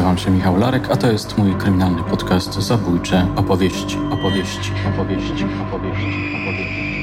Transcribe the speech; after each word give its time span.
nazywam 0.00 0.18
się 0.18 0.30
Michał 0.30 0.56
Larek, 0.56 0.90
a 0.90 0.96
to 0.96 1.12
jest 1.12 1.38
mój 1.38 1.54
kryminalny 1.54 2.02
podcast 2.02 2.54
Zabójcze 2.54 3.26
opowieści, 3.36 3.98
opowieści, 4.10 4.72
opowieści, 4.94 5.44
opowieści, 5.68 6.14
opowieści. 6.40 7.00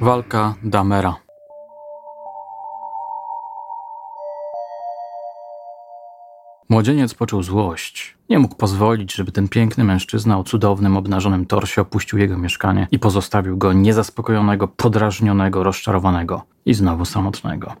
Walka 0.00 0.54
Damera. 0.62 1.29
Młodzieniec 6.80 7.14
poczuł 7.14 7.42
złość. 7.42 8.16
Nie 8.28 8.38
mógł 8.38 8.54
pozwolić, 8.54 9.14
żeby 9.14 9.32
ten 9.32 9.48
piękny 9.48 9.84
mężczyzna 9.84 10.38
o 10.38 10.44
cudownym, 10.44 10.96
obnażonym 10.96 11.46
torsie 11.46 11.82
opuścił 11.82 12.18
jego 12.18 12.38
mieszkanie 12.38 12.88
i 12.90 12.98
pozostawił 12.98 13.58
go 13.58 13.72
niezaspokojonego, 13.72 14.68
podrażnionego, 14.68 15.62
rozczarowanego 15.62 16.42
i 16.66 16.74
znowu 16.74 17.04
samotnego. 17.04 17.74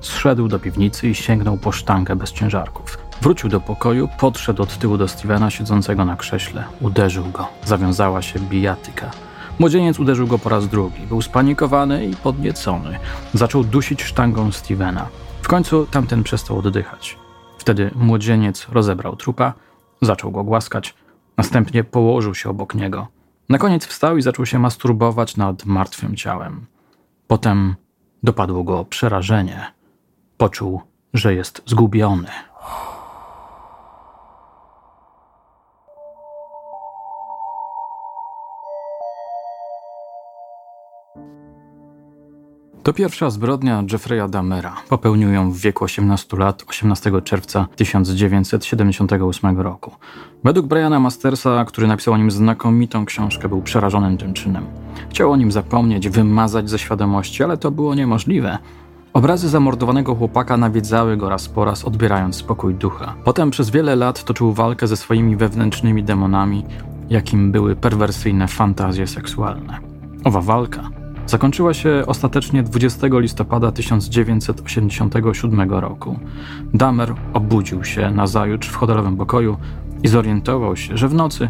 Zszedł 0.00 0.48
do 0.48 0.58
piwnicy 0.58 1.08
i 1.08 1.14
sięgnął 1.14 1.58
po 1.58 1.72
sztankę 1.72 2.16
bez 2.16 2.32
ciężarków. 2.32 2.98
Wrócił 3.22 3.50
do 3.50 3.60
pokoju, 3.60 4.08
podszedł 4.18 4.62
od 4.62 4.78
tyłu 4.78 4.96
do 4.96 5.08
Stevena 5.08 5.50
siedzącego 5.50 6.04
na 6.04 6.16
krześle. 6.16 6.64
Uderzył 6.80 7.24
go. 7.24 7.48
Zawiązała 7.64 8.22
się 8.22 8.40
bijatyka. 8.40 9.10
Młodzieniec 9.58 9.98
uderzył 9.98 10.26
go 10.26 10.38
po 10.38 10.48
raz 10.48 10.68
drugi. 10.68 11.06
Był 11.06 11.22
spanikowany 11.22 12.06
i 12.06 12.16
podniecony. 12.16 12.98
Zaczął 13.34 13.64
dusić 13.64 14.02
sztangą 14.02 14.52
Stevena. 14.52 15.08
W 15.42 15.48
końcu 15.48 15.86
tamten 15.86 16.22
przestał 16.22 16.58
oddychać. 16.58 17.27
Wtedy 17.58 17.90
młodzieniec 17.94 18.68
rozebrał 18.68 19.16
trupa, 19.16 19.52
zaczął 20.02 20.30
go 20.30 20.44
głaskać, 20.44 20.94
następnie 21.36 21.84
położył 21.84 22.34
się 22.34 22.50
obok 22.50 22.74
niego. 22.74 23.08
Na 23.48 23.58
koniec 23.58 23.86
wstał 23.86 24.16
i 24.16 24.22
zaczął 24.22 24.46
się 24.46 24.58
masturbować 24.58 25.36
nad 25.36 25.64
martwym 25.64 26.16
ciałem. 26.16 26.66
Potem 27.26 27.74
dopadło 28.22 28.64
go 28.64 28.84
przerażenie. 28.84 29.72
Poczuł, 30.36 30.80
że 31.14 31.34
jest 31.34 31.62
zgubiony. 31.66 32.28
To 42.82 42.92
pierwsza 42.92 43.30
zbrodnia 43.30 43.82
Jeffrey'a 43.82 44.30
Dahmera. 44.30 44.76
Popełnił 44.88 45.32
ją 45.32 45.50
w 45.50 45.58
wieku 45.58 45.84
18 45.84 46.36
lat 46.36 46.64
18 46.68 47.12
czerwca 47.24 47.66
1978 47.76 49.60
roku. 49.60 49.92
Według 50.44 50.66
Briana 50.66 51.00
Mastersa, 51.00 51.64
który 51.64 51.86
napisał 51.86 52.14
o 52.14 52.16
nim 52.16 52.30
znakomitą 52.30 53.04
książkę, 53.04 53.48
był 53.48 53.62
przerażonym 53.62 54.18
tym 54.18 54.34
czynem. 54.34 54.66
Chciał 55.10 55.32
o 55.32 55.36
nim 55.36 55.52
zapomnieć, 55.52 56.08
wymazać 56.08 56.70
ze 56.70 56.78
świadomości, 56.78 57.44
ale 57.44 57.56
to 57.56 57.70
było 57.70 57.94
niemożliwe. 57.94 58.58
Obrazy 59.12 59.48
zamordowanego 59.48 60.14
chłopaka 60.14 60.56
nawiedzały 60.56 61.16
go 61.16 61.28
raz 61.28 61.48
po 61.48 61.64
raz, 61.64 61.84
odbierając 61.84 62.36
spokój 62.36 62.74
ducha. 62.74 63.14
Potem 63.24 63.50
przez 63.50 63.70
wiele 63.70 63.96
lat 63.96 64.24
toczył 64.24 64.52
walkę 64.52 64.86
ze 64.86 64.96
swoimi 64.96 65.36
wewnętrznymi 65.36 66.04
demonami, 66.04 66.64
jakim 67.10 67.52
były 67.52 67.76
perwersyjne 67.76 68.48
fantazje 68.48 69.06
seksualne. 69.06 69.78
Owa 70.24 70.40
walka 70.40 70.97
zakończyła 71.28 71.74
się 71.74 72.02
ostatecznie 72.06 72.62
20 72.62 73.06
listopada 73.10 73.72
1987 73.72 75.70
roku. 75.70 76.18
Damer 76.74 77.14
obudził 77.34 77.84
się 77.84 78.10
na 78.10 78.26
zajutrz 78.26 78.68
w 78.68 78.76
hotelowym 78.76 79.16
pokoju 79.16 79.56
i 80.02 80.08
zorientował 80.08 80.76
się, 80.76 80.96
że 80.96 81.08
w 81.08 81.14
nocy, 81.14 81.48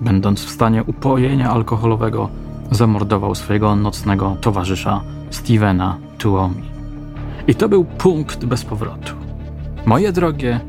będąc 0.00 0.44
w 0.44 0.50
stanie 0.50 0.84
upojenia 0.84 1.50
alkoholowego, 1.50 2.28
zamordował 2.70 3.34
swojego 3.34 3.76
nocnego 3.76 4.36
towarzysza 4.40 5.00
Stevena 5.30 5.96
Tuomi. 6.18 6.62
I 7.46 7.54
to 7.54 7.68
był 7.68 7.84
punkt 7.84 8.44
bez 8.44 8.64
powrotu. 8.64 9.14
Moje 9.86 10.12
drogie, 10.12 10.60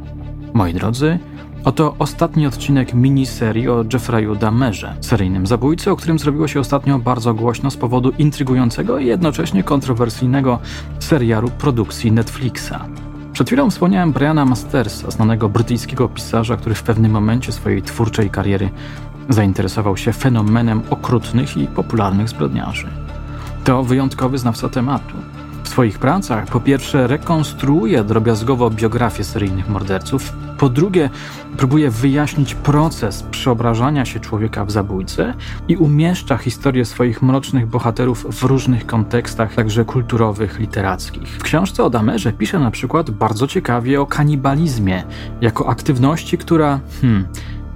moi 0.53 0.74
drodzy, 0.74 1.19
Oto 1.66 1.96
ostatni 2.00 2.47
odcinek 2.47 2.94
miniserii 2.94 3.70
o 3.70 3.86
Jeffreyu 3.94 4.36
Dahmerze, 4.36 4.96
seryjnym 5.02 5.47
zabójcy, 5.47 5.92
o 5.92 5.96
którym 5.96 6.20
zrobiło 6.20 6.47
się 6.47 6.59
ostatnio 6.59 7.00
bardzo 7.00 7.34
głośno 7.34 7.72
z 7.72 7.78
powodu 7.78 8.12
intrygującego 8.18 9.00
i 9.00 9.06
jednocześnie 9.06 9.64
kontrowersyjnego 9.64 10.59
serialu 11.00 11.50
produkcji 11.50 12.12
Netflixa. 12.12 12.74
Przed 13.34 13.48
chwilą 13.48 13.69
wspomniałem 13.69 14.12
Briana 14.12 14.46
Mastersa, 14.46 15.12
znanego 15.12 15.50
brytyjskiego 15.50 16.09
pisarza, 16.09 16.58
który 16.58 16.75
w 16.75 16.84
pewnym 16.84 17.12
momencie 17.12 17.52
swojej 17.52 17.81
twórczej 17.81 18.30
kariery 18.30 18.69
zainteresował 19.30 19.98
się 19.98 20.14
fenomenem 20.14 20.81
okrutnych 20.90 21.58
i 21.58 21.68
popularnych 21.68 22.30
zbrodniarzy. 22.30 22.88
To 23.64 23.84
wyjątkowy 23.84 24.38
znawca 24.38 24.69
tematu. 24.69 25.16
W 25.69 25.72
swoich 25.72 26.00
pracach 26.00 26.46
po 26.46 26.59
pierwsze 26.59 27.07
rekonstruuje 27.07 28.03
drobiazgowo 28.03 28.69
biografię 28.69 29.24
seryjnych 29.24 29.69
morderców, 29.69 30.34
po 30.57 30.69
drugie 30.69 31.09
próbuje 31.57 31.90
wyjaśnić 31.90 32.56
proces 32.56 33.24
przeobrażania 33.24 34.06
się 34.06 34.19
człowieka 34.19 34.66
w 34.66 34.72
zabójcę 34.72 35.34
i 35.68 35.78
umieszcza 35.78 36.38
historię 36.38 36.85
swoich 36.85 37.22
mrocznych 37.22 37.68
bohaterów 37.68 38.25
w 38.31 38.44
różnych 38.44 38.85
kontekstach, 38.85 39.56
także 39.56 39.85
kulturowych, 39.85 40.59
literackich. 40.59 41.30
W 41.30 41.44
książce 41.44 41.84
o 41.84 41.90
Damerze 41.90 42.34
pisze 42.34 42.59
na 42.59 42.72
przykład 42.72 43.12
bardzo 43.12 43.47
ciekawie 43.47 44.01
o 44.01 44.06
kanibalizmie, 44.06 45.03
jako 45.41 45.69
aktywności, 45.69 46.38
która, 46.38 46.80
hmm, 47.01 47.28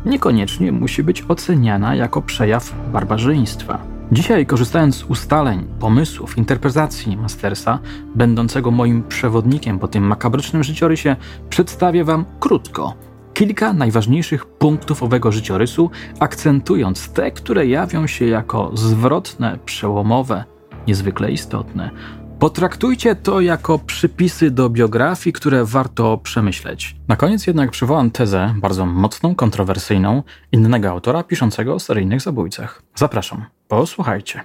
niekoniecznie 0.05 0.71
musi 0.71 1.03
być 1.03 1.23
oceniana 1.27 1.95
jako 1.95 2.21
przejaw 2.21 2.73
barbarzyństwa. 2.93 3.92
Dzisiaj, 4.11 4.45
korzystając 4.45 4.95
z 4.95 5.03
ustaleń, 5.03 5.67
pomysłów, 5.79 6.37
interpretacji 6.37 7.17
Mastersa, 7.17 7.79
będącego 8.15 8.71
moim 8.71 9.03
przewodnikiem 9.03 9.79
po 9.79 9.87
tym 9.87 10.03
makabrycznym 10.03 10.63
życiorysie, 10.63 11.15
przedstawię 11.49 12.03
Wam 12.03 12.25
krótko 12.39 12.95
kilka 13.33 13.73
najważniejszych 13.73 14.45
punktów 14.45 15.03
owego 15.03 15.31
życiorysu, 15.31 15.89
akcentując 16.19 17.09
te, 17.09 17.31
które 17.31 17.67
jawią 17.67 18.07
się 18.07 18.25
jako 18.25 18.71
zwrotne, 18.73 19.59
przełomowe, 19.65 20.43
niezwykle 20.87 21.31
istotne, 21.31 21.91
Potraktujcie 22.39 23.15
to 23.15 23.41
jako 23.41 23.79
przypisy 23.79 24.51
do 24.51 24.69
biografii, 24.69 25.33
które 25.33 25.65
warto 25.65 26.17
przemyśleć. 26.17 26.95
Na 27.07 27.15
koniec 27.15 27.47
jednak 27.47 27.71
przywołam 27.71 28.11
tezę, 28.11 28.55
bardzo 28.57 28.85
mocną, 28.85 29.35
kontrowersyjną, 29.35 30.23
innego 30.51 30.89
autora 30.89 31.23
piszącego 31.23 31.73
o 31.75 31.79
seryjnych 31.79 32.21
zabójcach. 32.21 32.81
Zapraszam, 32.95 33.45
posłuchajcie. 33.67 34.41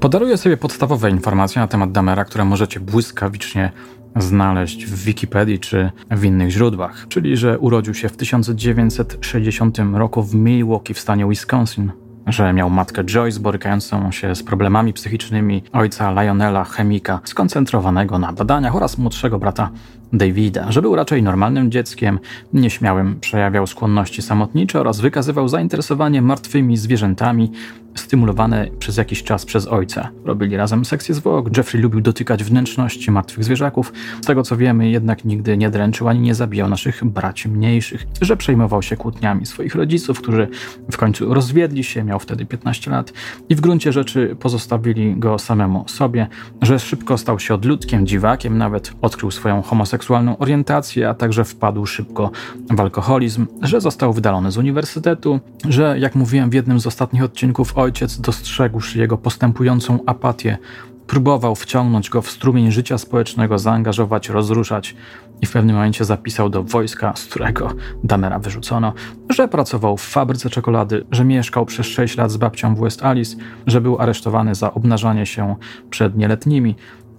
Podaruję 0.00 0.36
sobie 0.36 0.56
podstawowe 0.56 1.10
informacje 1.10 1.60
na 1.60 1.68
temat 1.68 1.92
Damera, 1.92 2.24
które 2.24 2.44
możecie 2.44 2.80
błyskawicznie 2.80 3.72
znaleźć 4.16 4.86
w 4.86 5.04
Wikipedii 5.04 5.58
czy 5.58 5.90
w 6.10 6.24
innych 6.24 6.50
źródłach, 6.50 7.06
czyli 7.08 7.36
że 7.36 7.58
urodził 7.58 7.94
się 7.94 8.08
w 8.08 8.16
1960 8.16 9.78
roku 9.94 10.22
w 10.22 10.34
Milwaukee 10.34 10.94
w 10.94 11.00
stanie 11.00 11.26
Wisconsin, 11.28 11.92
że 12.26 12.52
miał 12.52 12.70
matkę 12.70 13.04
Joyce 13.04 13.40
borykającą 13.40 14.12
się 14.12 14.34
z 14.34 14.42
problemami 14.42 14.92
psychicznymi, 14.92 15.62
ojca 15.72 16.22
Lionela, 16.22 16.64
chemika, 16.64 17.20
skoncentrowanego 17.24 18.18
na 18.18 18.32
badaniach 18.32 18.76
oraz 18.76 18.98
młodszego 18.98 19.38
brata 19.38 19.70
Davida, 20.12 20.72
że 20.72 20.82
był 20.82 20.96
raczej 20.96 21.22
normalnym 21.22 21.70
dzieckiem, 21.70 22.18
nieśmiałym, 22.52 23.20
przejawiał 23.20 23.66
skłonności 23.66 24.22
samotnicze 24.22 24.80
oraz 24.80 25.00
wykazywał 25.00 25.48
zainteresowanie 25.48 26.22
martwymi 26.22 26.76
zwierzętami, 26.76 27.52
stymulowane 27.94 28.68
przez 28.78 28.96
jakiś 28.96 29.22
czas 29.22 29.44
przez 29.44 29.66
ojca. 29.66 30.10
Robili 30.24 30.56
razem 30.56 30.84
sekcję 30.84 31.14
zwłok, 31.14 31.56
Jeffrey 31.56 31.82
lubił 31.82 32.00
dotykać 32.00 32.44
wnętrzności 32.44 33.10
martwych 33.10 33.44
zwierzaków. 33.44 33.92
Z 34.22 34.26
tego 34.26 34.42
co 34.42 34.56
wiemy, 34.56 34.90
jednak 34.90 35.24
nigdy 35.24 35.56
nie 35.56 35.70
dręczył 35.70 36.08
ani 36.08 36.20
nie 36.20 36.34
zabijał 36.34 36.68
naszych 36.68 37.04
braci 37.04 37.48
mniejszych, 37.48 38.06
że 38.20 38.36
przejmował 38.36 38.82
się 38.82 38.96
kłótniami 38.96 39.46
swoich 39.46 39.74
rodziców, 39.74 40.18
którzy 40.18 40.48
w 40.90 40.96
końcu 40.96 41.34
rozwiedli 41.34 41.84
się, 41.84 42.04
miał 42.04 42.18
wtedy 42.18 42.46
15 42.46 42.90
lat 42.90 43.12
i 43.48 43.54
w 43.54 43.60
gruncie 43.60 43.92
rzeczy 43.92 44.36
pozostawili 44.40 45.16
go 45.16 45.38
samemu 45.38 45.88
sobie, 45.88 46.26
że 46.62 46.78
szybko 46.78 47.18
stał 47.18 47.38
się 47.38 47.54
odludkiem, 47.54 48.06
dziwakiem, 48.06 48.58
nawet 48.58 48.92
odkrył 49.02 49.30
swoją 49.30 49.62
homoseksualną 49.62 50.38
orientację, 50.38 51.08
a 51.08 51.14
także 51.14 51.44
wpadł 51.44 51.86
szybko 51.86 52.30
w 52.70 52.80
alkoholizm, 52.80 53.46
że 53.62 53.80
został 53.80 54.12
wydalony 54.12 54.50
z 54.50 54.58
uniwersytetu, 54.58 55.40
że 55.68 55.96
jak 55.98 56.14
mówiłem 56.14 56.50
w 56.50 56.54
jednym 56.54 56.80
z 56.80 56.86
ostatnich 56.86 57.24
odcinków 57.24 57.78
ojciec, 57.84 58.20
dostrzegłszy 58.20 58.98
jego 58.98 59.18
postępującą 59.18 59.98
apatię, 60.06 60.58
próbował 61.06 61.54
wciągnąć 61.54 62.10
go 62.10 62.22
w 62.22 62.30
strumień 62.30 62.72
życia 62.72 62.98
społecznego, 62.98 63.58
zaangażować, 63.58 64.28
rozruszać 64.28 64.96
i 65.42 65.46
w 65.46 65.52
pewnym 65.52 65.76
momencie 65.76 66.04
zapisał 66.04 66.50
do 66.50 66.62
wojska, 66.62 67.12
z 67.16 67.24
którego 67.24 67.72
Damera 68.04 68.38
wyrzucono, 68.38 68.92
że 69.30 69.48
pracował 69.48 69.96
w 69.96 70.02
fabryce 70.02 70.50
czekolady, 70.50 71.04
że 71.10 71.24
mieszkał 71.24 71.66
przez 71.66 71.86
6 71.86 72.16
lat 72.16 72.30
z 72.30 72.36
babcią 72.36 72.74
w 72.74 72.80
West 72.80 73.02
Alice, 73.02 73.36
że 73.66 73.80
był 73.80 73.98
aresztowany 73.98 74.54
za 74.54 74.74
obnażanie 74.74 75.26
się 75.26 75.56
przed 75.90 76.16
nieletnimi, 76.16 76.74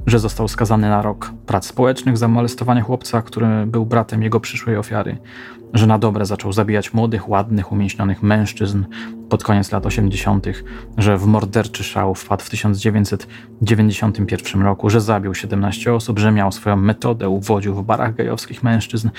że 0.08 0.20
został 0.20 0.48
skazany 0.48 0.90
na 0.90 1.02
rok 1.02 1.32
prac 1.46 1.66
społecznych 1.66 2.18
za 2.18 2.28
molestowanie 2.28 2.82
chłopca, 2.82 3.22
który 3.22 3.66
był 3.66 3.86
bratem 3.86 4.24
jego 4.24 4.40
przyszłej 4.40 4.78
ofiary, 4.78 5.18
że 5.76 5.88
na 5.88 6.00
dobre 6.00 6.26
zaczął 6.26 6.54
zabijać 6.54 6.94
młodych, 6.94 7.30
ładnych, 7.30 7.72
umięśnionych 7.72 8.24
mężczyzn 8.24 8.84
pod 9.30 9.44
koniec 9.44 9.72
lat 9.72 9.86
80., 9.86 10.48
że 10.98 11.18
w 11.18 11.26
morderczy 11.26 11.84
szał 11.84 12.16
wpadł 12.16 12.44
w 12.44 12.50
1991 12.50 14.62
roku, 14.62 14.90
że 14.90 15.02
zabił 15.02 15.34
17 15.34 15.94
osób, 15.94 16.20
że 16.20 16.32
miał 16.32 16.52
swoją 16.52 16.76
metodę, 16.76 17.30
uwodził 17.30 17.76
w 17.76 17.84
barach 17.84 18.16
gejowskich 18.16 18.64
mężczyzn, 18.64 19.10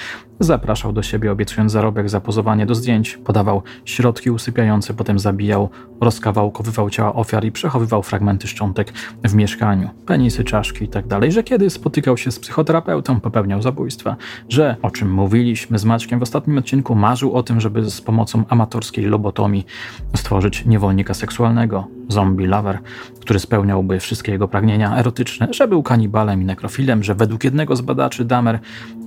zapraszał 0.41 0.93
do 0.93 1.03
siebie 1.03 1.33
obiecując 1.33 1.73
zarobek 1.73 2.11
za 2.11 2.21
pozowanie 2.21 2.67
do 2.67 2.75
zdjęć, 2.75 3.17
podawał 3.17 3.63
środki 3.85 4.31
usypiające, 4.31 4.95
potem 4.95 5.19
zabijał, 5.19 5.71
rozkawałkowywał 6.01 6.91
ciała 6.91 7.15
ofiar 7.15 7.45
i 7.45 7.53
przechowywał 7.53 8.03
fragmenty 8.03 8.49
szczątek 8.49 8.93
w 9.25 9.35
mieszkaniu, 9.35 9.91
penisy, 10.07 10.45
czaszki 10.45 10.85
itd., 10.85 11.09
tak 11.09 11.33
że 11.33 11.43
kiedy 11.43 11.71
spotykał 11.71 12.17
się 12.17 12.31
z 12.31 12.39
psychoterapeutą, 12.39 13.21
popełniał 13.21 13.63
zabójstwa, 13.63 14.17
że, 14.49 14.77
o 14.83 14.91
czym 14.91 15.13
mówiliśmy 15.13 15.79
z 15.79 15.85
Maćkiem 15.85 16.19
w 16.19 16.23
ostatnim 16.23 16.46
odcinku, 16.59 16.95
marzył 16.95 17.35
o 17.35 17.43
tym, 17.43 17.61
żeby 17.61 17.91
z 17.91 18.01
pomocą 18.01 18.45
amatorskiej 18.49 19.05
lobotomii 19.05 19.67
stworzyć 20.15 20.65
niewolnika 20.65 21.15
seksualnego, 21.15 21.89
zombie 22.09 22.47
lover, 22.47 22.79
który 23.21 23.39
spełniałby 23.39 24.01
wszystkie 24.01 24.33
jego 24.33 24.49
pragnienia 24.49 24.99
erotyczne, 24.99 25.49
że 25.51 25.69
był 25.69 25.83
kanibalem 25.83 26.43
i 26.43 26.45
nekrofilem, 26.45 27.03
że 27.03 27.15
według 27.15 27.45
jednego 27.45 27.77
z 27.77 27.81
badaczy 27.81 28.25
Damer, 28.25 28.59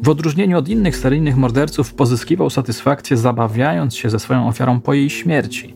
w 0.04 0.10
odróżnieniu 0.10 0.58
od 0.58 0.70
innych 0.70 0.98
seryjnych 0.98 1.38
morderców, 1.38 1.94
pozyskiwał 1.94 2.50
satysfakcję 2.50 3.18
zabawiając 3.18 3.96
się 3.96 4.10
ze 4.10 4.20
swoją 4.20 4.48
ofiarą 4.48 4.82
po 4.82 4.94
jej 4.94 5.10
śmierci. 5.10 5.76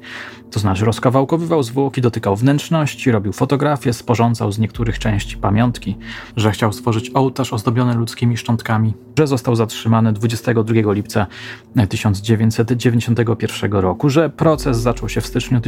To 0.51 0.59
znaczy 0.59 0.85
rozkawałkowywał 0.85 1.63
zwłoki, 1.63 2.01
dotykał 2.01 2.35
wnętrzności, 2.35 3.11
robił 3.11 3.33
fotografie, 3.33 3.93
sporządzał 3.93 4.51
z 4.51 4.59
niektórych 4.59 4.99
części 4.99 5.37
pamiątki, 5.37 5.97
że 6.37 6.51
chciał 6.51 6.73
stworzyć 6.73 7.11
ołtarz 7.13 7.53
ozdobiony 7.53 7.93
ludzkimi 7.93 8.37
szczątkami, 8.37 8.93
że 9.17 9.27
został 9.27 9.55
zatrzymany 9.55 10.13
22 10.13 10.93
lipca 10.93 11.27
1991 11.89 13.71
roku, 13.71 14.09
że 14.09 14.29
proces 14.29 14.77
zaczął 14.77 15.09
się 15.09 15.21
w 15.21 15.27
styczniu 15.27 15.61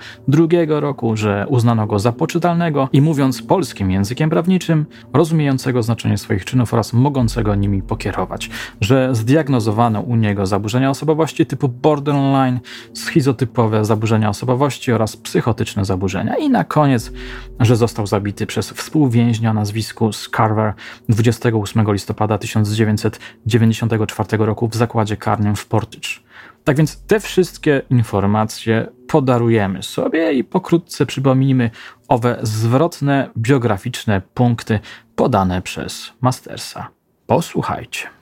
1992 0.00 0.80
roku, 0.80 1.16
że 1.16 1.46
uznano 1.48 1.86
go 1.86 1.98
za 1.98 2.12
poczytalnego 2.12 2.88
i 2.92 3.00
mówiąc 3.00 3.42
polskim 3.42 3.90
językiem 3.90 4.30
prawniczym, 4.30 4.86
rozumiejącego 5.12 5.82
znaczenie 5.82 6.18
swoich 6.18 6.44
czynów 6.44 6.74
oraz 6.74 6.92
mogącego 6.92 7.54
nimi 7.54 7.82
pokierować, 7.82 8.50
że 8.80 9.14
zdiagnozowano 9.14 10.00
u 10.00 10.16
niego 10.16 10.46
zaburzenia 10.46 10.90
osobowości 10.90 11.46
typu 11.46 11.68
borderline, 11.68 12.60
schizotypowe, 12.94 13.84
zaburzenia 13.84 14.28
osobowości 14.28 14.92
oraz 14.92 15.16
psychotyczne 15.16 15.84
zaburzenia. 15.84 16.36
I 16.36 16.50
na 16.50 16.64
koniec, 16.64 17.12
że 17.60 17.76
został 17.76 18.06
zabity 18.06 18.46
przez 18.46 18.70
współwięźnia 18.70 19.54
nazwisku 19.54 20.12
Scarver 20.12 20.74
28 21.08 21.92
listopada 21.92 22.38
1994 22.38 24.36
roku 24.36 24.68
w 24.68 24.74
zakładzie 24.74 25.16
karnym 25.16 25.56
w 25.56 25.66
Portage. 25.66 26.29
Tak 26.64 26.76
więc 26.76 27.02
te 27.06 27.20
wszystkie 27.20 27.82
informacje 27.90 28.88
podarujemy 29.08 29.82
sobie 29.82 30.32
i 30.32 30.44
pokrótce 30.44 31.06
przypomnijmy 31.06 31.70
owe 32.08 32.38
zwrotne 32.42 33.30
biograficzne 33.38 34.22
punkty 34.34 34.80
podane 35.16 35.62
przez 35.62 36.12
Mastersa. 36.20 36.88
Posłuchajcie. 37.26 38.19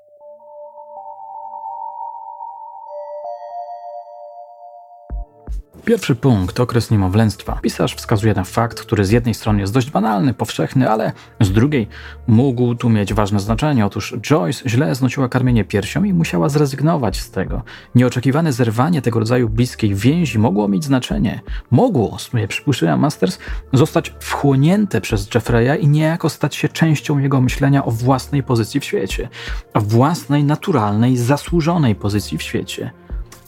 Pierwszy 5.88 6.14
punkt, 6.14 6.60
okres 6.60 6.90
niemowlęctwa. 6.90 7.58
Pisarz 7.62 7.94
wskazuje 7.94 8.34
na 8.34 8.44
fakt, 8.44 8.80
który 8.80 9.04
z 9.04 9.10
jednej 9.10 9.34
strony 9.34 9.60
jest 9.60 9.72
dość 9.72 9.90
banalny, 9.90 10.34
powszechny, 10.34 10.90
ale 10.90 11.12
z 11.40 11.52
drugiej 11.52 11.88
mógł 12.26 12.74
tu 12.74 12.90
mieć 12.90 13.14
ważne 13.14 13.40
znaczenie. 13.40 13.86
Otóż 13.86 14.14
Joyce 14.20 14.68
źle 14.68 14.94
znosiła 14.94 15.28
karmienie 15.28 15.64
piersią 15.64 16.04
i 16.04 16.12
musiała 16.12 16.48
zrezygnować 16.48 17.20
z 17.20 17.30
tego. 17.30 17.62
Nieoczekiwane 17.94 18.52
zerwanie 18.52 19.02
tego 19.02 19.18
rodzaju 19.18 19.48
bliskiej 19.48 19.94
więzi 19.94 20.38
mogło 20.38 20.68
mieć 20.68 20.84
znaczenie. 20.84 21.40
Mogło, 21.70 22.18
sobie 22.18 22.48
przypuszcza 22.48 22.96
Masters, 22.96 23.38
zostać 23.72 24.14
wchłonięte 24.20 25.00
przez 25.00 25.34
Jeffreya 25.34 25.82
i 25.82 25.88
niejako 25.88 26.28
stać 26.28 26.56
się 26.56 26.68
częścią 26.68 27.18
jego 27.18 27.40
myślenia 27.40 27.84
o 27.84 27.90
własnej 27.90 28.42
pozycji 28.42 28.80
w 28.80 28.84
świecie. 28.84 29.28
O 29.74 29.80
własnej, 29.80 30.44
naturalnej, 30.44 31.16
zasłużonej 31.16 31.94
pozycji 31.94 32.38
w 32.38 32.42
świecie. 32.42 32.90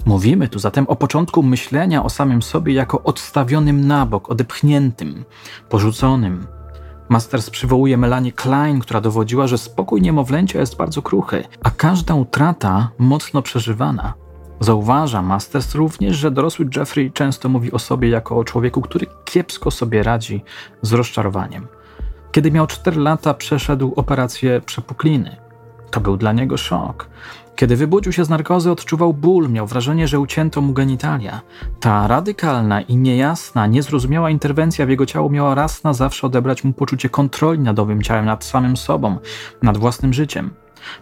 Mówimy 0.05 0.49
tu 0.49 0.59
zatem 0.59 0.87
o 0.87 0.97
początku 0.97 1.43
myślenia 1.43 2.05
o 2.05 2.11
samym 2.11 2.43
sobie 2.43 2.75
jako 2.75 3.03
odstawionym 3.03 3.87
na 3.87 4.07
bok, 4.07 4.31
odepchniętym, 4.31 5.25
porzuconym. 5.69 6.47
Masters 7.09 7.51
przywołuje 7.51 7.97
Melanie 7.97 8.33
Klein, 8.33 8.81
która 8.81 9.01
dowodziła, 9.01 9.47
że 9.47 9.59
spokój 9.59 10.03
niemowlęcia 10.03 10.61
jest 10.61 10.77
bardzo 10.77 11.03
kruchy, 11.03 11.45
a 11.63 11.71
każda 11.71 12.15
utrata 12.15 12.91
mocno 12.99 13.43
przeżywana. 13.43 14.15
Zauważa 14.61 15.23
Masters 15.23 15.75
również, 15.75 16.17
że 16.17 16.31
dorosły 16.31 16.69
Jeffrey 16.77 17.13
często 17.13 17.49
mówi 17.49 17.73
o 17.73 17.79
sobie 17.79 18.09
jako 18.09 18.37
o 18.37 18.45
człowieku, 18.45 18.81
który 18.81 19.07
kiepsko 19.25 19.71
sobie 19.71 20.03
radzi 20.03 20.45
z 20.83 20.93
rozczarowaniem. 20.93 21.67
Kiedy 22.33 22.51
miał 22.51 22.67
4 22.67 23.01
lata, 23.01 23.35
przeszedł 23.35 23.93
operację 23.97 24.61
przepukliny. 24.61 25.37
To 25.91 26.01
był 26.01 26.17
dla 26.17 26.33
niego 26.33 26.57
szok. 26.57 27.09
Kiedy 27.61 27.77
wybudził 27.77 28.13
się 28.13 28.25
z 28.25 28.29
narkozy, 28.29 28.71
odczuwał 28.71 29.15
ból, 29.15 29.51
miał 29.51 29.67
wrażenie, 29.67 30.09
że 30.09 30.21
ucięto 30.21 30.61
mu 30.61 30.73
genitalia. 30.73 31.41
Ta 31.81 32.07
radykalna 32.07 32.81
i 32.81 32.97
niejasna, 32.97 33.67
niezrozumiała 33.67 34.31
interwencja 34.31 34.87
w 34.87 34.89
jego 34.89 35.07
ciało 35.07 35.31
miała 35.31 35.55
raz 35.55 35.85
na 35.85 35.93
zawsze 35.93 36.27
odebrać 36.27 36.65
mu 36.65 36.73
poczucie 36.73 37.09
kontroli 37.09 37.59
nad 37.59 37.79
owym 37.79 38.03
ciałem, 38.03 38.25
nad 38.25 38.45
samym 38.45 38.77
sobą, 38.77 39.19
nad 39.63 39.79
własnym 39.79 40.13
życiem. 40.13 40.51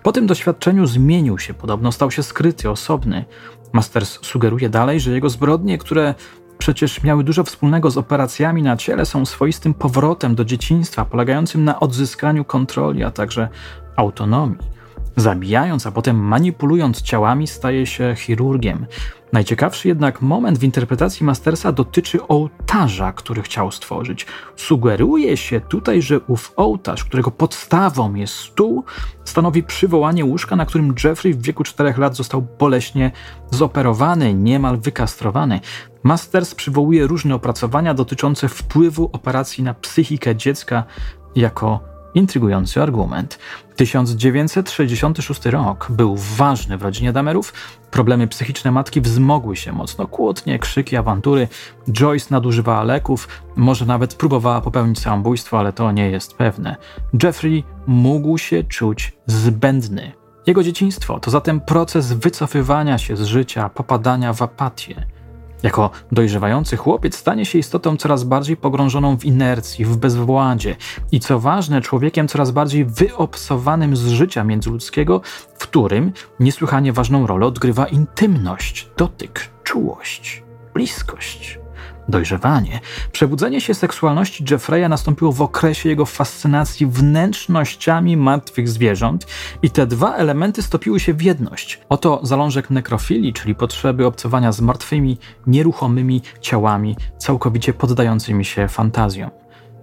Po 0.02 0.12
tym 0.12 0.26
doświadczeniu 0.26 0.86
zmienił 0.86 1.38
się, 1.38 1.54
podobno 1.54 1.92
stał 1.92 2.10
się 2.10 2.22
skryty, 2.22 2.70
osobny. 2.70 3.24
Masters 3.72 4.18
sugeruje 4.22 4.68
dalej, 4.68 5.00
że 5.00 5.12
jego 5.12 5.30
zbrodnie, 5.30 5.78
które 5.78 6.14
przecież 6.58 7.02
miały 7.02 7.24
dużo 7.24 7.44
wspólnego 7.44 7.90
z 7.90 7.98
operacjami 7.98 8.62
na 8.62 8.76
ciele, 8.76 9.06
są 9.06 9.26
swoistym 9.26 9.74
powrotem 9.74 10.34
do 10.34 10.44
dzieciństwa, 10.44 11.04
polegającym 11.04 11.64
na 11.64 11.80
odzyskaniu 11.80 12.44
kontroli, 12.44 13.04
a 13.04 13.10
także 13.10 13.48
autonomii. 13.96 14.77
Zabijając, 15.18 15.86
a 15.86 15.92
potem 15.92 16.16
manipulując 16.16 17.02
ciałami, 17.02 17.46
staje 17.46 17.86
się 17.86 18.14
chirurgiem. 18.16 18.86
Najciekawszy 19.32 19.88
jednak 19.88 20.22
moment 20.22 20.58
w 20.58 20.64
interpretacji 20.64 21.26
Mastersa 21.26 21.72
dotyczy 21.72 22.26
ołtarza, 22.26 23.12
który 23.12 23.42
chciał 23.42 23.70
stworzyć. 23.70 24.26
Sugeruje 24.56 25.36
się 25.36 25.60
tutaj, 25.60 26.02
że 26.02 26.20
ów 26.20 26.52
ołtarz, 26.56 27.04
którego 27.04 27.30
podstawą 27.30 28.14
jest 28.14 28.34
stół, 28.34 28.84
stanowi 29.24 29.62
przywołanie 29.62 30.24
łóżka, 30.24 30.56
na 30.56 30.66
którym 30.66 30.94
Jeffrey 31.04 31.34
w 31.34 31.42
wieku 31.42 31.64
4 31.64 31.94
lat 31.96 32.16
został 32.16 32.46
boleśnie 32.58 33.10
zoperowany, 33.50 34.34
niemal 34.34 34.78
wykastrowany. 34.78 35.60
Masters 36.02 36.54
przywołuje 36.54 37.06
różne 37.06 37.34
opracowania 37.34 37.94
dotyczące 37.94 38.48
wpływu 38.48 39.10
operacji 39.12 39.64
na 39.64 39.74
psychikę 39.74 40.36
dziecka 40.36 40.84
jako 41.36 41.87
intrygujący 42.14 42.82
argument. 42.82 43.38
1966 43.76 45.46
rok 45.46 45.86
był 45.90 46.16
ważny 46.16 46.78
w 46.78 46.82
rodzinie 46.82 47.12
Damerów. 47.12 47.52
Problemy 47.90 48.28
psychiczne 48.28 48.70
matki 48.70 49.00
wzmogły 49.00 49.56
się 49.56 49.72
mocno. 49.72 50.06
Kłótnie, 50.06 50.58
krzyki, 50.58 50.96
awantury. 50.96 51.48
Joyce 51.92 52.26
nadużywała 52.30 52.82
leków, 52.82 53.28
może 53.56 53.86
nawet 53.86 54.14
próbowała 54.14 54.60
popełnić 54.60 55.00
samobójstwo, 55.00 55.58
ale 55.58 55.72
to 55.72 55.92
nie 55.92 56.10
jest 56.10 56.36
pewne. 56.36 56.76
Jeffrey 57.22 57.64
mógł 57.86 58.38
się 58.38 58.64
czuć 58.64 59.12
zbędny. 59.26 60.12
Jego 60.46 60.62
dzieciństwo 60.62 61.20
to 61.20 61.30
zatem 61.30 61.60
proces 61.60 62.12
wycofywania 62.12 62.98
się 62.98 63.16
z 63.16 63.22
życia, 63.22 63.68
popadania 63.68 64.32
w 64.32 64.42
apatię. 64.42 65.06
Jako 65.62 65.90
dojrzewający 66.12 66.76
chłopiec 66.76 67.16
stanie 67.16 67.44
się 67.44 67.58
istotą 67.58 67.96
coraz 67.96 68.24
bardziej 68.24 68.56
pogrążoną 68.56 69.18
w 69.18 69.24
inercji, 69.24 69.84
w 69.84 69.96
bezwładzie 69.96 70.76
i 71.12 71.20
co 71.20 71.40
ważne, 71.40 71.80
człowiekiem 71.80 72.28
coraz 72.28 72.50
bardziej 72.50 72.84
wyobsowanym 72.84 73.96
z 73.96 74.06
życia 74.06 74.44
międzyludzkiego, 74.44 75.20
w 75.58 75.58
którym 75.58 76.12
niesłychanie 76.40 76.92
ważną 76.92 77.26
rolę 77.26 77.46
odgrywa 77.46 77.86
intymność, 77.86 78.88
dotyk, 78.96 79.50
czułość, 79.64 80.42
bliskość 80.74 81.58
dojrzewanie. 82.08 82.80
Przebudzenie 83.12 83.60
się 83.60 83.74
seksualności 83.74 84.44
Jeffreya 84.50 84.88
nastąpiło 84.88 85.32
w 85.32 85.42
okresie 85.42 85.88
jego 85.88 86.06
fascynacji 86.06 86.86
wnętrznościami 86.86 88.16
martwych 88.16 88.68
zwierząt 88.68 89.26
i 89.62 89.70
te 89.70 89.86
dwa 89.86 90.14
elementy 90.14 90.62
stopiły 90.62 91.00
się 91.00 91.14
w 91.14 91.22
jedność. 91.22 91.80
Oto 91.88 92.20
zalążek 92.22 92.70
nekrofilii, 92.70 93.32
czyli 93.32 93.54
potrzeby 93.54 94.06
obcowania 94.06 94.52
z 94.52 94.60
martwymi, 94.60 95.18
nieruchomymi 95.46 96.22
ciałami, 96.40 96.96
całkowicie 97.18 97.72
poddającymi 97.72 98.44
się 98.44 98.68
fantazjom. 98.68 99.30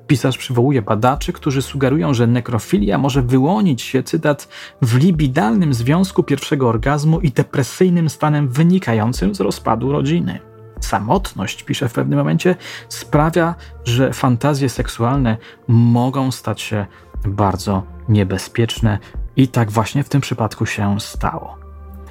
Pisarz 0.07 0.37
przywołuje 0.37 0.81
badaczy, 0.81 1.33
którzy 1.33 1.61
sugerują, 1.61 2.13
że 2.13 2.27
nekrofilia 2.27 2.97
może 2.97 3.21
wyłonić 3.21 3.81
się, 3.81 4.03
cytat, 4.03 4.47
w 4.81 4.97
libidalnym 4.97 5.73
związku 5.73 6.23
pierwszego 6.23 6.69
orgazmu 6.69 7.19
i 7.19 7.31
depresyjnym 7.31 8.09
stanem 8.09 8.49
wynikającym 8.49 9.35
z 9.35 9.39
rozpadu 9.39 9.91
rodziny 9.91 10.54
samotność, 10.85 11.63
pisze 11.63 11.89
w 11.89 11.93
pewnym 11.93 12.19
momencie, 12.19 12.55
sprawia, 12.89 13.55
że 13.85 14.13
fantazje 14.13 14.69
seksualne 14.69 15.37
mogą 15.67 16.31
stać 16.31 16.61
się 16.61 16.85
bardzo 17.25 17.83
niebezpieczne 18.09 18.99
i 19.35 19.47
tak 19.47 19.71
właśnie 19.71 20.03
w 20.03 20.09
tym 20.09 20.21
przypadku 20.21 20.65
się 20.65 20.99
stało. 20.99 21.57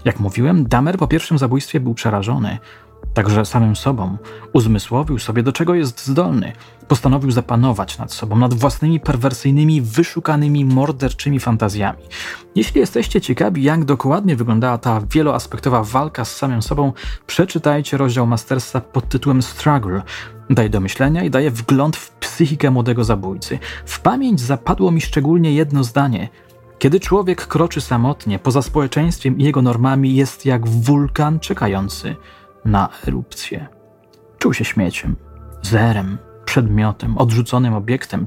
Jak 0.04 0.20
mówiłem, 0.20 0.68
Damer 0.68 0.98
po 0.98 1.08
pierwszym 1.08 1.38
zabójstwie 1.38 1.80
był 1.80 1.94
przerażony. 1.94 2.58
Także 3.14 3.44
samym 3.44 3.76
sobą 3.76 4.16
uzmysłowił 4.52 5.18
sobie, 5.18 5.42
do 5.42 5.52
czego 5.52 5.74
jest 5.74 6.06
zdolny. 6.06 6.52
Postanowił 6.88 7.30
zapanować 7.30 7.98
nad 7.98 8.12
sobą, 8.12 8.36
nad 8.36 8.54
własnymi 8.54 9.00
perwersyjnymi, 9.00 9.80
wyszukanymi, 9.80 10.64
morderczymi 10.64 11.40
fantazjami. 11.40 12.02
Jeśli 12.54 12.80
jesteście 12.80 13.20
ciekawi, 13.20 13.62
jak 13.62 13.84
dokładnie 13.84 14.36
wyglądała 14.36 14.78
ta 14.78 15.00
wieloaspektowa 15.10 15.84
walka 15.84 16.24
z 16.24 16.36
samym 16.36 16.62
sobą, 16.62 16.92
przeczytajcie 17.26 17.96
rozdział 17.96 18.26
Mastersa 18.26 18.80
pod 18.80 19.08
tytułem 19.08 19.42
Struggle. 19.42 20.02
Daje 20.50 20.70
do 20.70 20.80
myślenia 20.80 21.24
i 21.24 21.30
daje 21.30 21.50
wgląd 21.50 21.96
w 21.96 22.10
psychikę 22.10 22.70
młodego 22.70 23.04
zabójcy. 23.04 23.58
W 23.86 24.00
pamięć 24.00 24.40
zapadło 24.40 24.90
mi 24.90 25.00
szczególnie 25.00 25.54
jedno 25.54 25.84
zdanie. 25.84 26.28
Kiedy 26.78 27.00
człowiek 27.00 27.46
kroczy 27.46 27.80
samotnie, 27.80 28.38
poza 28.38 28.62
społeczeństwem 28.62 29.38
i 29.38 29.44
jego 29.44 29.62
normami, 29.62 30.14
jest 30.14 30.46
jak 30.46 30.68
wulkan 30.68 31.40
czekający 31.40 32.16
na 32.64 32.88
erupcję. 33.06 33.68
Czuł 34.38 34.54
się 34.54 34.64
śmieciem, 34.64 35.16
zerem, 35.62 36.18
przedmiotem, 36.44 37.18
odrzuconym 37.18 37.74
obiektem. 37.74 38.26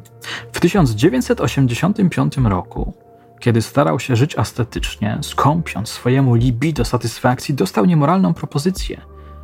W 0.54 0.60
1985 0.60 2.38
roku, 2.38 2.94
kiedy 3.40 3.62
starał 3.62 4.00
się 4.00 4.16
żyć 4.16 4.40
estetycznie, 4.40 5.18
skąpiąc 5.22 5.90
swojemu 5.90 6.36
libido 6.36 6.86
satysfakcji, 6.86 7.56
dostał 7.56 7.86
niemoralną 7.86 8.34
propozycję. 8.34 9.02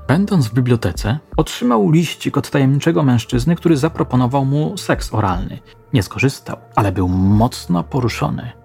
Będąc 0.07 0.47
w 0.47 0.53
bibliotece, 0.53 1.19
otrzymał 1.37 1.91
liścik 1.91 2.37
od 2.37 2.49
tajemniczego 2.49 3.03
mężczyzny, 3.03 3.55
który 3.55 3.77
zaproponował 3.77 4.45
mu 4.45 4.77
seks 4.77 5.13
oralny. 5.13 5.59
Nie 5.93 6.03
skorzystał, 6.03 6.57
ale 6.75 6.91
był 6.91 7.07
mocno 7.07 7.83
poruszony. 7.83 8.62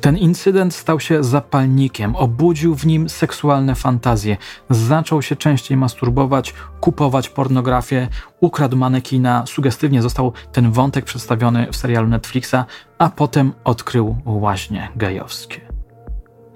Ten 0.00 0.16
incydent 0.16 0.74
stał 0.74 1.00
się 1.00 1.24
zapalnikiem, 1.24 2.16
obudził 2.16 2.74
w 2.74 2.86
nim 2.86 3.08
seksualne 3.08 3.74
fantazje. 3.74 4.36
Zaczął 4.70 5.22
się 5.22 5.36
częściej 5.36 5.76
masturbować, 5.76 6.54
kupować 6.80 7.28
pornografię, 7.28 8.08
ukradł 8.40 8.76
manekina, 8.76 9.44
sugestywnie 9.46 10.02
został 10.02 10.32
ten 10.52 10.72
wątek 10.72 11.04
przedstawiony 11.04 11.66
w 11.72 11.76
serialu 11.76 12.08
Netflixa, 12.08 12.56
a 12.98 13.08
potem 13.08 13.52
odkrył 13.64 14.16
łaźnie 14.24 14.88
gejowskie. 14.96 15.60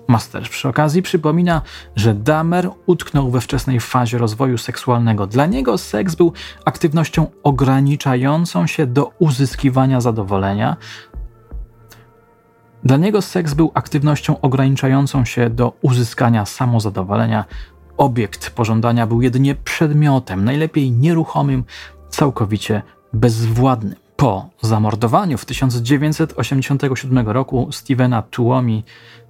Master 0.09 0.43
przy 0.43 0.69
okazji 0.69 1.03
przypomina, 1.03 1.63
że 1.97 2.15
Damer 2.15 2.71
utknął 2.87 3.31
we 3.31 3.41
wczesnej 3.41 3.81
fazie 3.81 4.19
rozwoju 4.19 4.59
seksualnego. 4.59 5.27
Dla 5.27 5.47
niego 5.47 5.79
seks 5.79 6.15
był 6.15 6.33
aktywnością 6.65 7.27
ograniczającą 7.43 8.67
się 8.67 8.87
do 8.87 9.11
uzyskiwania 9.19 10.01
zadowolenia, 10.01 10.77
dla 12.85 12.97
niego 12.97 13.23
seks 13.23 13.55
był 13.55 13.71
aktywnością 13.75 14.41
ograniczającą 14.41 15.25
się 15.25 15.51
do 15.51 15.73
uzyskania 15.83 16.47
samozadowolenia. 16.47 17.45
Obiekt 17.97 18.51
pożądania 18.51 19.07
był 19.07 19.23
jedynie 19.23 19.55
przedmiotem, 19.55 20.45
najlepiej 20.45 20.91
nieruchomym, 20.91 21.65
całkowicie 22.09 22.83
bezwładnym. 23.13 23.95
Po 24.17 24.49
zamordowaniu 24.61 25.39
w 25.39 25.45
1987 25.45 27.29
roku 27.29 27.69
Stevena 27.73 28.23
Tuomi, 28.23 28.85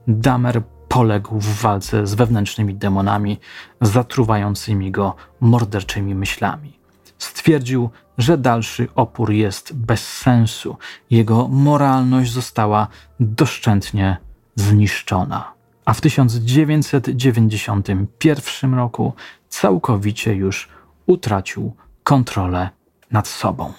Damer 0.09 0.63
poległ 0.89 1.39
w 1.39 1.61
walce 1.63 2.07
z 2.07 2.15
wewnętrznymi 2.15 2.75
demonami 2.75 3.41
zatruwającymi 3.81 4.91
go 4.91 5.15
morderczymi 5.41 6.15
myślami. 6.15 6.82
Stwierdził, 7.23 7.91
że 8.19 8.39
dalszy 8.39 8.89
opór 8.95 9.33
jest 9.33 9.75
bez 9.75 10.09
sensu. 10.09 10.77
Jego 11.11 11.49
moralność 11.49 12.33
została 12.33 12.89
doszczętnie 13.21 14.17
zniszczona. 14.55 15.53
A 15.85 15.95
w 15.95 16.01
1991 16.01 18.75
roku 18.75 19.13
całkowicie 19.49 20.35
już 20.35 20.69
utracił 21.07 21.77
kontrolę 22.05 22.71
nad 23.11 23.29
sobą. 23.29 23.73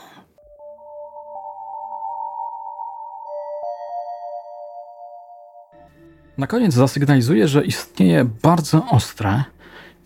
Na 6.37 6.47
koniec 6.47 6.73
zasygnalizuję, 6.73 7.47
że 7.47 7.65
istnieje 7.65 8.25
bardzo 8.25 8.89
ostre 8.89 9.43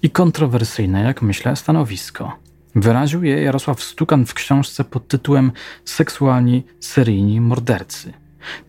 i 0.01 0.10
kontrowersyjne, 0.10 1.01
jak 1.01 1.22
myślę, 1.22 1.56
stanowisko. 1.56 2.47
Wyraził 2.77 3.24
je 3.24 3.41
Jarosław 3.41 3.84
Stukan 3.84 4.25
w 4.25 4.34
książce 4.34 4.84
pod 4.84 5.07
tytułem 5.07 5.51
Seksualni 5.86 6.63
seryjni 6.79 7.41
mordercy. 7.41 8.13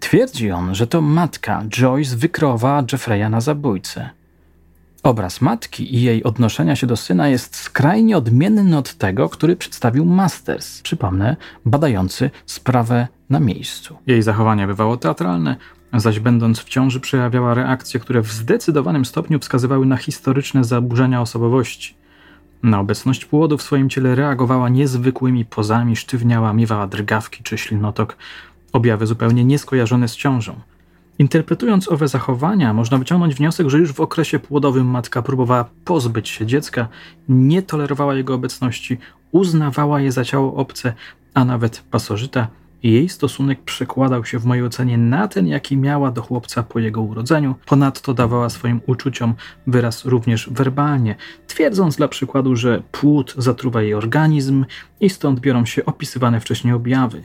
Twierdzi 0.00 0.50
on, 0.50 0.74
że 0.74 0.86
to 0.86 1.00
matka 1.00 1.64
Joyce 1.68 2.16
wykreowała 2.16 2.84
Jeffreya 2.92 3.30
na 3.30 3.40
zabójcę. 3.40 4.10
Obraz 5.02 5.40
matki 5.40 5.94
i 5.96 6.02
jej 6.02 6.24
odnoszenia 6.24 6.76
się 6.76 6.86
do 6.86 6.96
syna 6.96 7.28
jest 7.28 7.56
skrajnie 7.56 8.16
odmienny 8.16 8.78
od 8.78 8.94
tego, 8.94 9.28
który 9.28 9.56
przedstawił 9.56 10.04
Masters, 10.04 10.82
przypomnę, 10.82 11.36
badający 11.64 12.30
sprawę 12.46 13.08
na 13.30 13.40
miejscu. 13.40 13.96
Jej 14.06 14.22
zachowanie 14.22 14.66
bywało 14.66 14.96
teatralne, 14.96 15.56
zaś 15.94 16.20
będąc 16.20 16.60
w 16.60 16.68
ciąży 16.68 17.00
przejawiała 17.00 17.54
reakcje, 17.54 18.00
które 18.00 18.22
w 18.22 18.32
zdecydowanym 18.32 19.04
stopniu 19.04 19.38
wskazywały 19.38 19.86
na 19.86 19.96
historyczne 19.96 20.64
zaburzenia 20.64 21.20
osobowości. 21.20 21.98
Na 22.62 22.80
obecność 22.80 23.24
płodu 23.24 23.58
w 23.58 23.62
swoim 23.62 23.90
ciele 23.90 24.14
reagowała 24.14 24.68
niezwykłymi 24.68 25.44
pozami, 25.44 25.96
sztywniała, 25.96 26.52
miewała 26.52 26.86
drgawki 26.86 27.42
czy 27.42 27.58
ślinotok, 27.58 28.16
objawy 28.72 29.06
zupełnie 29.06 29.44
nieskojarzone 29.44 30.08
z 30.08 30.16
ciążą. 30.16 30.60
Interpretując 31.18 31.92
owe 31.92 32.08
zachowania, 32.08 32.74
można 32.74 32.98
wyciągnąć 32.98 33.34
wniosek, 33.34 33.68
że 33.68 33.78
już 33.78 33.92
w 33.92 34.00
okresie 34.00 34.38
płodowym 34.38 34.86
matka 34.86 35.22
próbowała 35.22 35.64
pozbyć 35.84 36.28
się 36.28 36.46
dziecka, 36.46 36.88
nie 37.28 37.62
tolerowała 37.62 38.14
jego 38.14 38.34
obecności, 38.34 38.98
uznawała 39.32 40.00
je 40.00 40.12
za 40.12 40.24
ciało 40.24 40.54
obce, 40.54 40.92
a 41.34 41.44
nawet 41.44 41.84
pasożyta 41.90 42.48
jej 42.82 43.08
stosunek 43.08 43.62
przekładał 43.62 44.24
się 44.24 44.38
w 44.38 44.44
mojej 44.44 44.64
ocenie 44.64 44.98
na 44.98 45.28
ten, 45.28 45.46
jaki 45.46 45.76
miała 45.76 46.10
do 46.10 46.22
chłopca 46.22 46.62
po 46.62 46.78
jego 46.78 47.02
urodzeniu. 47.02 47.54
Ponadto 47.66 48.14
dawała 48.14 48.48
swoim 48.48 48.80
uczuciom 48.86 49.34
wyraz 49.66 50.04
również 50.04 50.50
werbalnie, 50.50 51.16
twierdząc 51.46 51.96
dla 51.96 52.08
przykładu, 52.08 52.56
że 52.56 52.82
płód 52.92 53.34
zatruwa 53.38 53.82
jej 53.82 53.94
organizm 53.94 54.64
i 55.00 55.10
stąd 55.10 55.40
biorą 55.40 55.64
się 55.64 55.84
opisywane 55.84 56.40
wcześniej 56.40 56.74
objawy. 56.74 57.22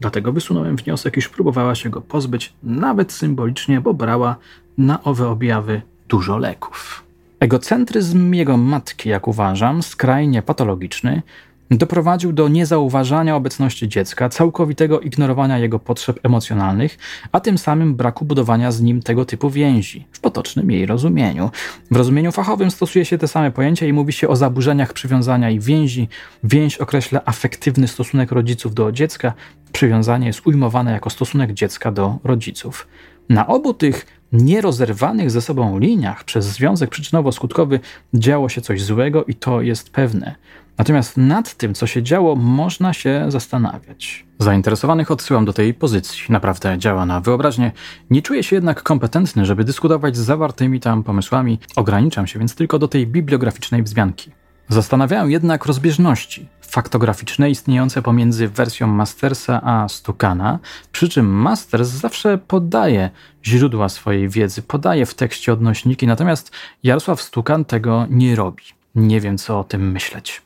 Dlatego 0.00 0.32
wysunąłem 0.32 0.76
wniosek, 0.76 1.16
iż 1.16 1.28
próbowała 1.28 1.74
się 1.74 1.90
go 1.90 2.00
pozbyć, 2.00 2.52
nawet 2.62 3.12
symbolicznie, 3.12 3.80
bo 3.80 3.94
brała 3.94 4.36
na 4.78 5.02
owe 5.02 5.28
objawy 5.28 5.82
dużo 6.08 6.38
leków. 6.38 7.04
Egocentryzm 7.40 8.34
jego 8.34 8.56
matki, 8.56 9.08
jak 9.08 9.28
uważam, 9.28 9.82
skrajnie 9.82 10.42
patologiczny, 10.42 11.22
doprowadził 11.70 12.32
do 12.32 12.48
niezauważania 12.48 13.36
obecności 13.36 13.88
dziecka, 13.88 14.28
całkowitego 14.28 15.00
ignorowania 15.00 15.58
jego 15.58 15.78
potrzeb 15.78 16.20
emocjonalnych, 16.22 16.98
a 17.32 17.40
tym 17.40 17.58
samym 17.58 17.94
braku 17.94 18.24
budowania 18.24 18.72
z 18.72 18.80
nim 18.80 19.02
tego 19.02 19.24
typu 19.24 19.50
więzi, 19.50 20.06
w 20.12 20.20
potocznym 20.20 20.70
jej 20.70 20.86
rozumieniu. 20.86 21.50
W 21.90 21.96
rozumieniu 21.96 22.32
fachowym 22.32 22.70
stosuje 22.70 23.04
się 23.04 23.18
te 23.18 23.28
same 23.28 23.50
pojęcia 23.50 23.86
i 23.86 23.92
mówi 23.92 24.12
się 24.12 24.28
o 24.28 24.36
zaburzeniach 24.36 24.92
przywiązania 24.92 25.50
i 25.50 25.60
więzi. 25.60 26.08
Więź 26.44 26.76
określa 26.76 27.20
afektywny 27.24 27.88
stosunek 27.88 28.32
rodziców 28.32 28.74
do 28.74 28.92
dziecka, 28.92 29.32
przywiązanie 29.72 30.26
jest 30.26 30.46
ujmowane 30.46 30.92
jako 30.92 31.10
stosunek 31.10 31.52
dziecka 31.52 31.92
do 31.92 32.18
rodziców. 32.24 32.86
Na 33.30 33.46
obu 33.46 33.74
tych 33.74 34.06
nierozerwanych 34.32 35.30
ze 35.30 35.40
sobą 35.40 35.78
liniach 35.78 36.24
przez 36.24 36.46
związek 36.46 36.90
przyczynowo-skutkowy 36.90 37.78
działo 38.14 38.48
się 38.48 38.60
coś 38.60 38.82
złego 38.82 39.24
i 39.24 39.34
to 39.34 39.62
jest 39.62 39.90
pewne. 39.90 40.34
Natomiast 40.78 41.16
nad 41.16 41.54
tym, 41.54 41.74
co 41.74 41.86
się 41.86 42.02
działo, 42.02 42.36
można 42.36 42.92
się 42.92 43.24
zastanawiać. 43.28 44.26
Zainteresowanych 44.38 45.10
odsyłam 45.10 45.44
do 45.44 45.52
tej 45.52 45.74
pozycji. 45.74 46.22
Naprawdę 46.28 46.78
działa 46.78 47.06
na 47.06 47.20
wyobraźnię. 47.20 47.72
Nie 48.10 48.22
czuję 48.22 48.42
się 48.42 48.56
jednak 48.56 48.82
kompetentny, 48.82 49.46
żeby 49.46 49.64
dyskutować 49.64 50.16
z 50.16 50.20
zawartymi 50.20 50.80
tam 50.80 51.02
pomysłami. 51.02 51.58
Ograniczam 51.76 52.26
się 52.26 52.38
więc 52.38 52.54
tylko 52.54 52.78
do 52.78 52.88
tej 52.88 53.06
bibliograficznej 53.06 53.82
wzmianki. 53.82 54.30
Zastanawiają 54.70 55.28
jednak 55.28 55.66
rozbieżności 55.66 56.48
faktograficzne 56.60 57.50
istniejące 57.50 58.02
pomiędzy 58.02 58.48
wersją 58.48 58.86
Mastersa 58.86 59.60
a 59.64 59.88
Stukana, 59.88 60.58
przy 60.92 61.08
czym 61.08 61.26
Masters 61.26 61.88
zawsze 61.88 62.38
podaje 62.38 63.10
źródła 63.44 63.88
swojej 63.88 64.28
wiedzy, 64.28 64.62
podaje 64.62 65.06
w 65.06 65.14
tekście 65.14 65.52
odnośniki, 65.52 66.06
natomiast 66.06 66.52
Jarosław 66.82 67.22
Stukan 67.22 67.64
tego 67.64 68.06
nie 68.10 68.36
robi. 68.36 68.62
Nie 68.94 69.20
wiem, 69.20 69.38
co 69.38 69.60
o 69.60 69.64
tym 69.64 69.92
myśleć. 69.92 70.42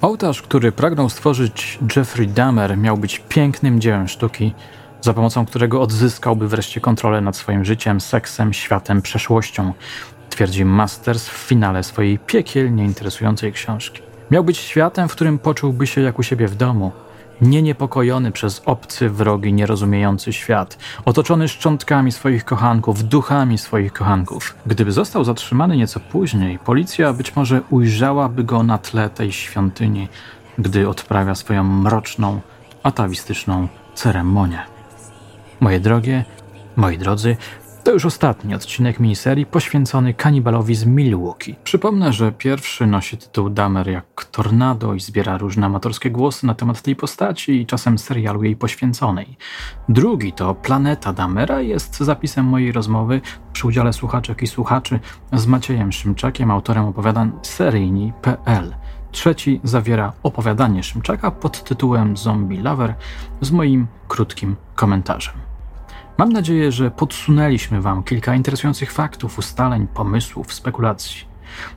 Ołtarz, 0.00 0.42
który 0.42 0.72
pragnął 0.72 1.08
stworzyć 1.08 1.78
Jeffrey 1.96 2.28
Dahmer, 2.28 2.78
miał 2.78 2.96
być 2.96 3.22
pięknym 3.28 3.80
dziełem 3.80 4.08
sztuki, 4.08 4.54
za 5.04 5.14
pomocą 5.14 5.46
którego 5.46 5.80
odzyskałby 5.80 6.48
wreszcie 6.48 6.80
kontrolę 6.80 7.20
nad 7.20 7.36
swoim 7.36 7.64
życiem, 7.64 8.00
seksem, 8.00 8.52
światem, 8.52 9.02
przeszłością, 9.02 9.72
twierdzi 10.30 10.64
Masters 10.64 11.28
w 11.28 11.32
finale 11.32 11.82
swojej 11.82 12.18
piekielnie 12.18 12.84
interesującej 12.84 13.52
książki. 13.52 14.02
Miał 14.30 14.44
być 14.44 14.58
światem, 14.58 15.08
w 15.08 15.12
którym 15.12 15.38
poczułby 15.38 15.86
się 15.86 16.00
jak 16.00 16.18
u 16.18 16.22
siebie 16.22 16.48
w 16.48 16.54
domu, 16.54 16.92
nie 17.40 17.62
niepokojony 17.62 18.32
przez 18.32 18.62
obcy, 18.66 19.10
wrogi, 19.10 19.52
nierozumiejący 19.52 20.32
świat, 20.32 20.78
otoczony 21.04 21.48
szczątkami 21.48 22.12
swoich 22.12 22.44
kochanków, 22.44 23.04
duchami 23.04 23.58
swoich 23.58 23.92
kochanków. 23.92 24.54
Gdyby 24.66 24.92
został 24.92 25.24
zatrzymany 25.24 25.76
nieco 25.76 26.00
później, 26.00 26.58
policja 26.58 27.12
być 27.12 27.36
może 27.36 27.62
ujrzałaby 27.70 28.44
go 28.44 28.62
na 28.62 28.78
tle 28.78 29.10
tej 29.10 29.32
świątyni, 29.32 30.08
gdy 30.58 30.88
odprawia 30.88 31.34
swoją 31.34 31.64
mroczną, 31.64 32.40
atawistyczną 32.82 33.68
ceremonię. 33.94 34.73
Moje 35.64 35.80
drogie, 35.80 36.24
moi 36.76 36.98
drodzy, 36.98 37.36
to 37.84 37.92
już 37.92 38.06
ostatni 38.06 38.54
odcinek 38.54 39.00
miniserii 39.00 39.46
poświęcony 39.46 40.14
kanibalowi 40.14 40.74
z 40.74 40.84
Milwaukee. 40.84 41.54
Przypomnę, 41.64 42.12
że 42.12 42.32
pierwszy 42.32 42.86
nosi 42.86 43.18
tytuł 43.18 43.50
Damer 43.50 43.88
jak 43.88 44.24
tornado 44.24 44.94
i 44.94 45.00
zbiera 45.00 45.38
różne 45.38 45.66
amatorskie 45.66 46.10
głosy 46.10 46.46
na 46.46 46.54
temat 46.54 46.82
tej 46.82 46.96
postaci 46.96 47.60
i 47.60 47.66
czasem 47.66 47.98
serialu 47.98 48.44
jej 48.44 48.56
poświęconej. 48.56 49.36
Drugi 49.88 50.32
to 50.32 50.54
Planeta 50.54 51.12
Damera 51.12 51.60
jest 51.60 51.96
zapisem 51.96 52.46
mojej 52.46 52.72
rozmowy 52.72 53.20
przy 53.52 53.66
udziale 53.66 53.92
słuchaczek 53.92 54.42
i 54.42 54.46
słuchaczy 54.46 55.00
z 55.32 55.46
Maciejem 55.46 55.92
Szymczakiem, 55.92 56.50
autorem 56.50 56.84
opowiadań 56.84 57.32
seryjni.pl. 57.42 58.74
Trzeci 59.12 59.60
zawiera 59.64 60.12
opowiadanie 60.22 60.82
Szymczaka 60.82 61.30
pod 61.30 61.64
tytułem 61.64 62.16
Zombie 62.16 62.62
Lover 62.62 62.94
z 63.40 63.50
moim 63.50 63.86
krótkim 64.08 64.56
komentarzem. 64.74 65.53
Mam 66.18 66.32
nadzieję, 66.32 66.72
że 66.72 66.90
podsunęliśmy 66.90 67.80
Wam 67.80 68.02
kilka 68.02 68.34
interesujących 68.34 68.92
faktów, 68.92 69.38
ustaleń, 69.38 69.86
pomysłów, 69.86 70.54
spekulacji. 70.54 71.20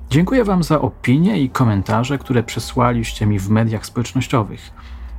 Dziękuję 0.09 0.43
Wam 0.43 0.63
za 0.63 0.81
opinie 0.81 1.39
i 1.39 1.49
komentarze, 1.49 2.17
które 2.17 2.43
przesłaliście 2.43 3.25
mi 3.25 3.39
w 3.39 3.49
mediach 3.49 3.85
społecznościowych. 3.85 4.71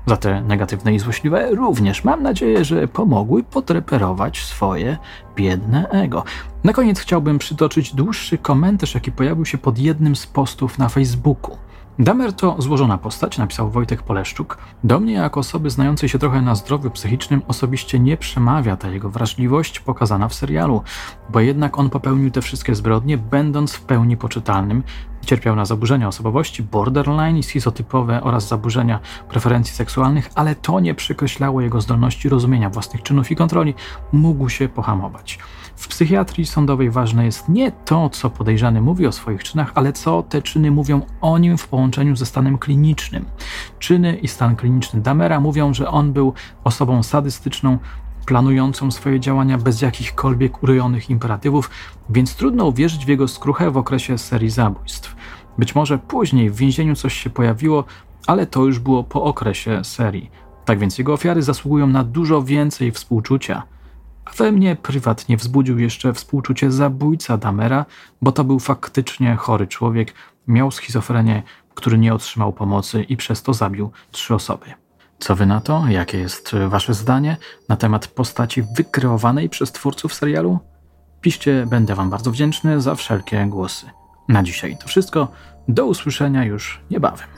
Za 0.06 0.16
te 0.16 0.42
negatywne 0.42 0.94
i 0.94 0.98
złośliwe 0.98 1.50
również 1.50 2.04
mam 2.04 2.22
nadzieję, 2.22 2.64
że 2.64 2.88
pomogły 2.88 3.42
potreperować 3.42 4.44
swoje 4.44 4.98
biedne 5.36 5.88
ego. 5.88 6.24
Na 6.64 6.72
koniec 6.72 7.00
chciałbym 7.00 7.38
przytoczyć 7.38 7.94
dłuższy 7.94 8.38
komentarz, 8.38 8.94
jaki 8.94 9.12
pojawił 9.12 9.44
się 9.44 9.58
pod 9.58 9.78
jednym 9.78 10.16
z 10.16 10.26
postów 10.26 10.78
na 10.78 10.88
Facebooku. 10.88 11.56
Damer 12.00 12.32
to 12.32 12.56
złożona 12.58 12.98
postać, 12.98 13.38
napisał 13.38 13.70
Wojtek 13.70 14.02
Poleszczuk. 14.02 14.58
Do 14.84 15.00
mnie, 15.00 15.12
jako 15.12 15.40
osoby 15.40 15.70
znającej 15.70 16.08
się 16.08 16.18
trochę 16.18 16.42
na 16.42 16.54
zdrowiu 16.54 16.90
psychicznym, 16.90 17.42
osobiście 17.48 17.98
nie 17.98 18.16
przemawia 18.16 18.76
ta 18.76 18.88
jego 18.88 19.10
wrażliwość 19.10 19.80
pokazana 19.80 20.28
w 20.28 20.34
serialu, 20.34 20.82
bo 21.30 21.40
jednak 21.40 21.78
on 21.78 21.90
popełnił 21.90 22.30
te 22.30 22.42
wszystkie 22.42 22.74
zbrodnie, 22.74 23.18
będąc 23.18 23.74
w 23.74 23.82
pełni 23.82 24.16
poczytalnym. 24.16 24.82
Cierpiał 25.26 25.56
na 25.56 25.64
zaburzenia 25.64 26.08
osobowości, 26.08 26.62
borderline 26.62 27.38
i 27.38 27.42
schizotypowe 27.42 28.22
oraz 28.22 28.48
zaburzenia 28.48 29.00
preferencji 29.28 29.74
seksualnych, 29.74 30.30
ale 30.34 30.54
to 30.54 30.80
nie 30.80 30.94
przekreślało 30.94 31.60
jego 31.60 31.80
zdolności 31.80 32.28
rozumienia 32.28 32.70
własnych 32.70 33.02
czynów 33.02 33.30
i 33.30 33.36
kontroli. 33.36 33.74
Mógł 34.12 34.48
się 34.48 34.68
pohamować. 34.68 35.38
W 35.78 35.88
psychiatrii 35.88 36.46
sądowej 36.46 36.90
ważne 36.90 37.24
jest 37.24 37.48
nie 37.48 37.72
to, 37.72 38.10
co 38.10 38.30
podejrzany 38.30 38.80
mówi 38.80 39.06
o 39.06 39.12
swoich 39.12 39.44
czynach, 39.44 39.72
ale 39.74 39.92
co 39.92 40.22
te 40.22 40.42
czyny 40.42 40.70
mówią 40.70 41.00
o 41.20 41.38
nim 41.38 41.58
w 41.58 41.68
połączeniu 41.68 42.16
ze 42.16 42.26
stanem 42.26 42.58
klinicznym. 42.58 43.24
Czyny 43.78 44.16
i 44.16 44.28
stan 44.28 44.56
kliniczny 44.56 45.00
Damera 45.00 45.40
mówią, 45.40 45.74
że 45.74 45.88
on 45.88 46.12
był 46.12 46.32
osobą 46.64 47.02
sadystyczną, 47.02 47.78
planującą 48.26 48.90
swoje 48.90 49.20
działania 49.20 49.58
bez 49.58 49.82
jakichkolwiek 49.82 50.62
urojonych 50.62 51.10
imperatywów, 51.10 51.70
więc 52.10 52.34
trudno 52.34 52.66
uwierzyć 52.66 53.04
w 53.04 53.08
jego 53.08 53.28
skruchę 53.28 53.70
w 53.70 53.76
okresie 53.76 54.18
serii 54.18 54.50
zabójstw. 54.50 55.16
Być 55.58 55.74
może 55.74 55.98
później 55.98 56.50
w 56.50 56.56
więzieniu 56.56 56.96
coś 56.96 57.14
się 57.14 57.30
pojawiło, 57.30 57.84
ale 58.26 58.46
to 58.46 58.64
już 58.64 58.78
było 58.78 59.04
po 59.04 59.22
okresie 59.22 59.84
serii. 59.84 60.30
Tak 60.64 60.78
więc 60.78 60.98
jego 60.98 61.12
ofiary 61.12 61.42
zasługują 61.42 61.86
na 61.86 62.04
dużo 62.04 62.42
więcej 62.42 62.92
współczucia. 62.92 63.62
We 64.36 64.52
mnie 64.52 64.76
prywatnie 64.76 65.36
wzbudził 65.36 65.78
jeszcze 65.78 66.12
współczucie 66.12 66.72
zabójca 66.72 67.36
Damera, 67.36 67.86
bo 68.22 68.32
to 68.32 68.44
był 68.44 68.58
faktycznie 68.58 69.36
chory 69.36 69.66
człowiek, 69.66 70.14
miał 70.46 70.70
schizofrenię, 70.70 71.42
który 71.74 71.98
nie 71.98 72.14
otrzymał 72.14 72.52
pomocy 72.52 73.02
i 73.02 73.16
przez 73.16 73.42
to 73.42 73.54
zabił 73.54 73.90
trzy 74.10 74.34
osoby. 74.34 74.66
Co 75.18 75.36
wy 75.36 75.46
na 75.46 75.60
to? 75.60 75.84
Jakie 75.88 76.18
jest 76.18 76.54
wasze 76.68 76.94
zdanie 76.94 77.36
na 77.68 77.76
temat 77.76 78.06
postaci 78.06 78.62
wykreowanej 78.76 79.48
przez 79.48 79.72
twórców 79.72 80.14
serialu? 80.14 80.58
Piszcie, 81.20 81.66
będę 81.70 81.94
wam 81.94 82.10
bardzo 82.10 82.30
wdzięczny 82.30 82.80
za 82.80 82.94
wszelkie 82.94 83.46
głosy. 83.46 83.86
Na 84.28 84.42
dzisiaj 84.42 84.76
to 84.78 84.88
wszystko. 84.88 85.28
Do 85.68 85.86
usłyszenia 85.86 86.44
już 86.44 86.80
niebawem. 86.90 87.37